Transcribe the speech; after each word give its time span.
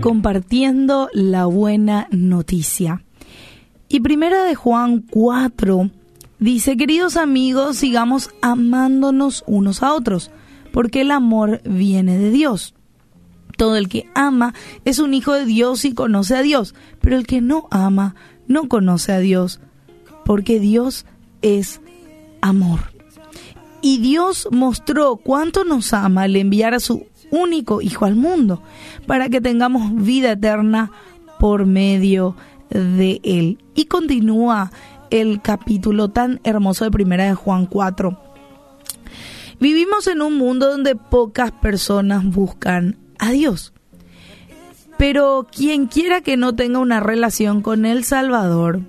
compartiendo 0.00 1.08
la 1.12 1.46
buena 1.46 2.08
noticia. 2.10 3.04
Y 3.88 4.00
primera 4.00 4.44
de 4.44 4.54
Juan 4.54 5.04
4 5.10 5.90
dice, 6.38 6.76
queridos 6.76 7.16
amigos, 7.16 7.76
sigamos 7.76 8.30
amándonos 8.40 9.44
unos 9.46 9.82
a 9.82 9.92
otros, 9.92 10.30
porque 10.72 11.02
el 11.02 11.10
amor 11.10 11.60
viene 11.64 12.18
de 12.18 12.30
Dios. 12.30 12.74
Todo 13.56 13.76
el 13.76 13.88
que 13.88 14.08
ama 14.14 14.54
es 14.84 15.00
un 15.00 15.12
hijo 15.12 15.34
de 15.34 15.44
Dios 15.44 15.84
y 15.84 15.92
conoce 15.92 16.36
a 16.36 16.42
Dios, 16.42 16.74
pero 17.00 17.16
el 17.16 17.26
que 17.26 17.40
no 17.40 17.68
ama 17.70 18.14
no 18.46 18.68
conoce 18.68 19.12
a 19.12 19.18
Dios, 19.18 19.60
porque 20.24 20.60
Dios 20.60 21.04
es 21.42 21.80
amor. 22.40 22.80
Y 23.82 23.98
Dios 23.98 24.48
mostró 24.50 25.16
cuánto 25.16 25.64
nos 25.64 25.92
ama 25.92 26.22
al 26.22 26.36
enviar 26.36 26.74
a 26.74 26.80
su 26.80 27.06
único 27.30 27.80
Hijo 27.80 28.04
al 28.04 28.16
mundo, 28.16 28.62
para 29.06 29.28
que 29.28 29.40
tengamos 29.40 29.94
vida 29.94 30.32
eterna 30.32 30.90
por 31.38 31.66
medio 31.66 32.36
de 32.70 33.20
Él. 33.24 33.58
Y 33.74 33.86
continúa 33.86 34.70
el 35.10 35.40
capítulo 35.42 36.10
tan 36.10 36.40
hermoso 36.44 36.84
de 36.84 36.90
Primera 36.90 37.24
de 37.24 37.34
Juan 37.34 37.66
4. 37.66 38.18
Vivimos 39.58 40.06
en 40.06 40.22
un 40.22 40.38
mundo 40.38 40.70
donde 40.70 40.96
pocas 40.96 41.52
personas 41.52 42.24
buscan 42.24 42.96
a 43.18 43.30
Dios. 43.30 43.72
Pero 44.96 45.46
quien 45.50 45.86
quiera 45.86 46.20
que 46.20 46.36
no 46.36 46.54
tenga 46.54 46.78
una 46.78 47.00
relación 47.00 47.62
con 47.62 47.86
el 47.86 48.04
Salvador, 48.04 48.80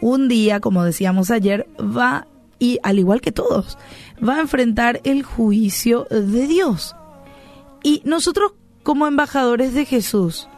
un 0.00 0.28
día, 0.28 0.60
como 0.60 0.84
decíamos 0.84 1.30
ayer, 1.30 1.66
va 1.78 2.26
y 2.58 2.78
al 2.82 2.98
igual 2.98 3.20
que 3.20 3.32
todos, 3.32 3.78
va 4.26 4.36
a 4.36 4.40
enfrentar 4.40 5.00
el 5.04 5.22
juicio 5.22 6.06
de 6.10 6.46
Dios. 6.46 6.96
Y 7.84 8.00
nosotros 8.04 8.54
como 8.82 9.06
embajadores 9.06 9.74
de 9.74 9.84
Jesús, 9.84 10.48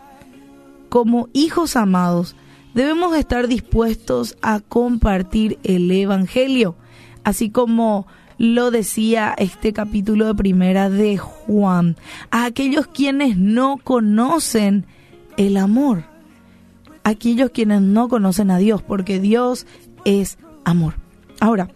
como 0.88 1.28
hijos 1.32 1.76
amados, 1.76 2.36
debemos 2.72 3.16
estar 3.16 3.48
dispuestos 3.48 4.38
a 4.42 4.60
compartir 4.60 5.58
el 5.64 5.90
Evangelio, 5.90 6.76
así 7.24 7.50
como 7.50 8.06
lo 8.38 8.70
decía 8.70 9.34
este 9.36 9.72
capítulo 9.72 10.26
de 10.26 10.34
primera 10.36 10.88
de 10.88 11.18
Juan, 11.18 11.96
a 12.30 12.44
aquellos 12.44 12.86
quienes 12.86 13.36
no 13.36 13.78
conocen 13.82 14.86
el 15.36 15.56
amor, 15.56 16.04
aquellos 17.02 17.50
quienes 17.50 17.82
no 17.82 18.08
conocen 18.08 18.52
a 18.52 18.58
Dios, 18.58 18.82
porque 18.82 19.18
Dios 19.18 19.66
es 20.04 20.38
amor. 20.64 20.94
Ahora, 21.40 21.70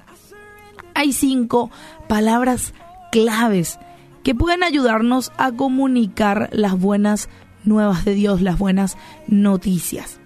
hay 0.95 1.13
cinco 1.13 1.73
palabras 2.09 2.73
claves 3.11 3.81
que 4.23 4.35
pueden 4.35 4.63
ayudarnos 4.63 5.33
a 5.37 5.53
comunicar 5.53 6.49
las 6.53 6.79
buenas 6.79 7.29
nuevas 7.65 8.05
de 8.05 8.15
Dios, 8.15 8.41
las 8.41 8.59
buenas 8.59 8.97
noticias. 9.27 10.21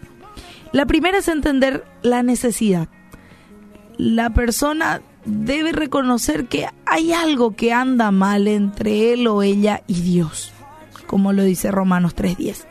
La 0.72 0.86
primera 0.86 1.18
es 1.18 1.28
entender 1.28 1.84
la 2.02 2.22
necesidad. 2.22 2.88
La 3.96 4.30
persona 4.30 5.02
debe 5.24 5.72
reconocer 5.72 6.46
que 6.46 6.66
hay 6.86 7.12
algo 7.12 7.54
que 7.54 7.72
anda 7.72 8.10
mal 8.10 8.48
entre 8.48 9.12
él 9.12 9.26
o 9.28 9.42
ella 9.42 9.82
y 9.86 10.00
Dios, 10.00 10.52
como 11.06 11.32
lo 11.32 11.44
dice 11.44 11.70
Romanos 11.70 12.16
3.10. 12.16 12.66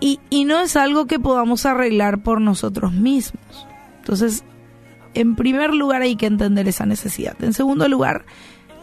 Y, 0.00 0.20
y 0.30 0.44
no 0.44 0.60
es 0.60 0.76
algo 0.76 1.06
que 1.06 1.18
podamos 1.18 1.66
arreglar 1.66 2.22
por 2.22 2.40
nosotros 2.40 2.92
mismos. 2.92 3.66
Entonces, 3.98 4.44
en 5.14 5.36
primer 5.36 5.74
lugar 5.74 6.02
hay 6.02 6.16
que 6.16 6.26
entender 6.26 6.68
esa 6.68 6.86
necesidad. 6.86 7.36
En 7.42 7.52
segundo 7.52 7.88
lugar, 7.88 8.24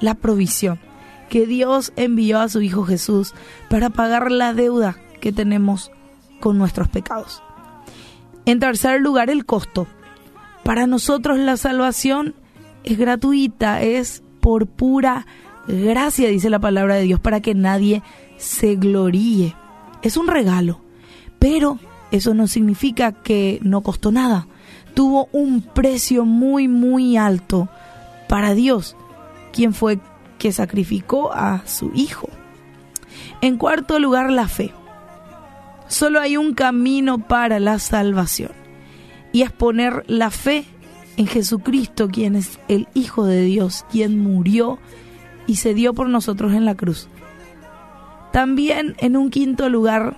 la 0.02 0.16
provisión 0.16 0.80
que 1.30 1.46
Dios 1.46 1.94
envió 1.96 2.40
a 2.40 2.50
su 2.50 2.62
Hijo 2.62 2.84
Jesús 2.84 3.34
para 3.70 3.90
pagar 3.90 4.32
la 4.32 4.54
deuda 4.54 4.98
que 5.20 5.32
tenemos 5.32 5.92
con 6.40 6.58
nuestros 6.58 6.88
pecados. 6.88 7.42
En 8.46 8.60
tercer 8.60 9.02
lugar, 9.02 9.30
el 9.30 9.46
costo. 9.46 9.88
Para 10.64 10.88
nosotros 10.88 11.40
la 11.40 11.58
salvación 11.58 12.36
es 12.84 12.98
gratuita, 12.98 13.82
es 13.82 14.24
por 14.40 14.68
pura 14.68 15.26
gracia, 15.68 16.30
dice 16.30 16.50
la 16.50 16.60
palabra 16.60 16.96
de 16.96 17.04
Dios, 17.04 17.20
para 17.20 17.42
que 17.42 17.56
nadie 17.56 18.04
se 18.38 18.76
gloríe. 18.76 19.56
Es 20.02 20.18
un 20.18 20.28
regalo, 20.28 20.82
pero 21.40 21.80
eso 22.12 22.34
no 22.34 22.48
significa 22.48 23.12
que 23.12 23.60
no 23.64 23.82
costó 23.82 24.12
nada. 24.12 24.48
Tuvo 24.94 25.28
un 25.32 25.62
precio 25.62 26.26
muy, 26.26 26.68
muy 26.68 27.18
alto 27.18 27.68
para 28.30 28.54
Dios, 28.54 28.96
quien 29.52 29.74
fue 29.74 30.00
que 30.38 30.52
sacrificó 30.52 31.34
a 31.34 31.66
su 31.66 31.92
Hijo. 31.94 32.30
En 33.42 33.58
cuarto 33.58 34.00
lugar, 34.00 34.32
la 34.32 34.48
fe. 34.48 34.74
Solo 35.88 36.20
hay 36.20 36.38
un 36.38 36.54
camino 36.54 37.20
para 37.20 37.60
la 37.60 37.80
salvación 37.80 38.52
y 39.32 39.44
es 39.44 39.52
poner 39.52 40.04
la 40.08 40.32
fe 40.32 40.66
en 41.18 41.28
Jesucristo, 41.28 42.10
quien 42.10 42.36
es 42.36 42.60
el 42.68 42.88
Hijo 42.94 43.26
de 43.26 43.42
Dios, 43.42 43.86
quien 43.92 44.20
murió 44.20 44.80
y 45.48 45.58
se 45.58 45.74
dio 45.74 45.94
por 45.94 46.10
nosotros 46.10 46.54
en 46.54 46.66
la 46.66 46.76
cruz. 46.76 47.08
También 48.32 48.96
en 49.00 49.16
un 49.16 49.30
quinto 49.30 49.70
lugar 49.70 50.18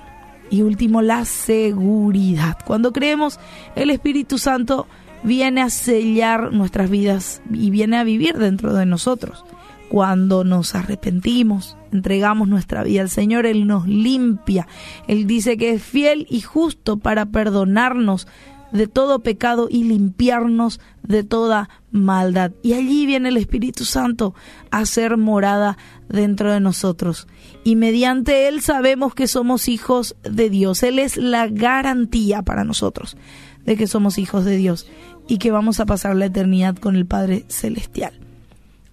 y 0.50 0.62
último, 0.62 1.02
la 1.02 1.26
seguridad. 1.26 2.58
Cuando 2.66 2.94
creemos, 2.94 3.40
el 3.76 3.90
Espíritu 3.90 4.38
Santo 4.38 4.88
viene 5.24 5.62
a 5.62 5.70
sellar 5.70 6.54
nuestras 6.54 6.90
vidas 6.90 7.42
y 7.52 7.70
viene 7.70 7.98
a 7.98 8.04
vivir 8.04 8.38
dentro 8.38 8.74
de 8.74 8.86
nosotros. 8.86 9.44
Cuando 9.90 10.44
nos 10.44 10.76
arrepentimos, 10.76 11.78
entregamos 11.92 12.48
nuestra 12.48 12.84
vida 12.84 13.02
al 13.02 13.10
Señor, 13.10 13.46
Él 13.46 13.68
nos 13.68 13.88
limpia. 13.88 14.68
Él 15.08 15.28
dice 15.28 15.58
que 15.58 15.72
es 15.72 15.84
fiel 15.84 16.28
y 16.30 16.42
justo 16.42 16.98
para 16.98 17.28
perdonarnos 17.28 18.28
de 18.72 18.88
todo 18.88 19.20
pecado 19.20 19.68
y 19.70 19.84
limpiarnos 19.86 20.80
de 21.04 21.24
toda 21.24 21.70
maldad. 21.92 22.52
Y 22.64 22.74
allí 22.74 23.06
viene 23.06 23.30
el 23.30 23.38
Espíritu 23.38 23.86
Santo 23.86 24.36
a 24.72 24.86
ser 24.86 25.18
morada 25.18 25.78
dentro 26.10 26.52
de 26.52 26.60
nosotros. 26.60 27.28
Y 27.64 27.76
mediante 27.76 28.48
Él 28.48 28.62
sabemos 28.62 29.16
que 29.16 29.28
somos 29.28 29.70
hijos 29.70 30.16
de 30.24 30.50
Dios. 30.50 30.84
Él 30.84 31.00
es 31.00 31.18
la 31.18 31.48
garantía 31.48 32.42
para 32.42 32.64
nosotros 32.64 33.18
de 33.66 33.76
que 33.76 33.88
somos 33.88 34.18
hijos 34.18 34.46
de 34.46 34.58
Dios 34.58 34.88
y 35.28 35.38
que 35.38 35.52
vamos 35.52 35.80
a 35.80 35.86
pasar 35.86 36.16
la 36.16 36.26
eternidad 36.26 36.76
con 36.78 36.96
el 36.96 37.06
Padre 37.06 37.46
Celestial. 37.50 38.14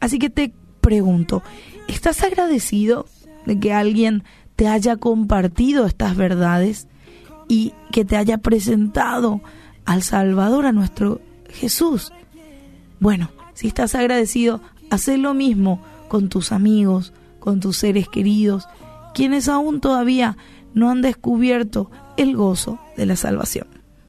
Así 0.00 0.18
que 0.18 0.30
te 0.30 0.52
pregunto, 0.84 1.42
¿estás 1.88 2.22
agradecido 2.22 3.06
de 3.46 3.58
que 3.58 3.72
alguien 3.72 4.22
te 4.56 4.68
haya 4.68 4.96
compartido 4.96 5.86
estas 5.86 6.16
verdades 6.16 6.86
y 7.48 7.72
que 7.90 8.04
te 8.04 8.16
haya 8.16 8.38
presentado 8.38 9.40
al 9.84 10.02
Salvador, 10.02 10.66
a 10.66 10.72
nuestro 10.72 11.20
Jesús. 11.50 12.12
Bueno, 13.00 13.30
si 13.54 13.68
estás 13.68 13.94
agradecido, 13.94 14.60
haz 14.90 15.08
lo 15.08 15.34
mismo 15.34 15.80
con 16.08 16.28
tus 16.28 16.52
amigos, 16.52 17.12
con 17.40 17.60
tus 17.60 17.76
seres 17.76 18.08
queridos, 18.08 18.66
quienes 19.14 19.48
aún 19.48 19.80
todavía 19.80 20.36
no 20.72 20.90
han 20.90 21.02
descubierto 21.02 21.90
el 22.16 22.36
gozo 22.36 22.78
de 22.96 23.06
la 23.06 23.16
salvación. 23.16 23.73